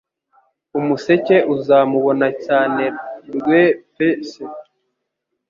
[0.79, 2.83] Umuseke uzamubona cyane
[3.35, 4.41] rwpse